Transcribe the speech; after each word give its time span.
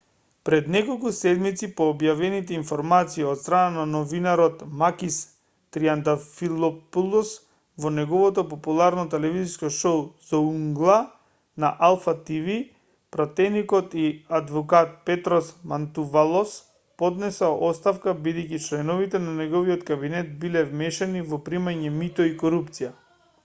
пред 0.47 0.67
неколку 0.73 1.09
седмици 1.15 1.67
по 1.79 1.85
објавените 1.91 2.53
информации 2.59 3.25
од 3.31 3.41
страна 3.41 3.73
на 3.75 3.83
новинарот 3.89 4.63
макис 4.79 5.17
триантафилопулос 5.77 7.33
во 7.85 7.91
неговото 7.99 8.45
популарно 8.55 9.03
телевизиско 9.11 9.69
шоу 9.77 9.99
зоунгла 10.31 10.95
на 11.65 11.71
алфа 11.89 12.15
тв 12.31 12.49
пратеникот 13.17 13.95
и 14.07 14.09
адвокат 14.41 14.97
петрос 15.11 15.53
мантувалос 15.75 16.57
поднесе 17.05 17.53
оставка 17.71 18.17
бидејќи 18.31 18.63
членови 18.71 19.11
на 19.21 19.25
неговиот 19.43 19.87
кабинет 19.93 20.35
биле 20.45 20.67
вмешани 20.75 21.25
во 21.35 21.43
примање 21.51 21.97
мито 22.03 22.31
и 22.35 22.39
корупција 22.45 22.91